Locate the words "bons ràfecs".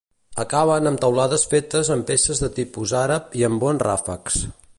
3.67-4.43